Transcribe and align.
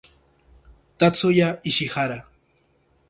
Tatsuya 0.97 1.49
Ishihara 1.69 2.19